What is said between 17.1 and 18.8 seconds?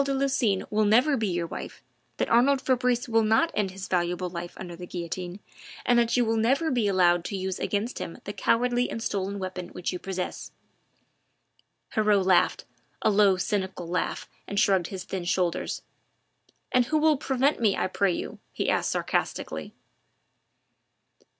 prevent me, I pray you?" he